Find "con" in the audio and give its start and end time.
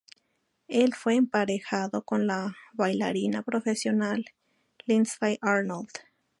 2.03-2.25